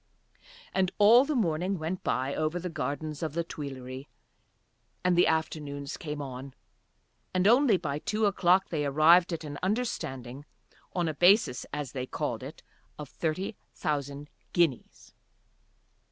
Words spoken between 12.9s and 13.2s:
of